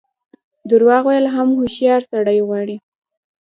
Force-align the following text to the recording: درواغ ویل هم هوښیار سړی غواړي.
درواغ 0.69 1.03
ویل 1.07 1.25
هم 1.35 1.47
هوښیار 1.57 2.01
سړی 2.11 2.39
غواړي. 2.47 2.77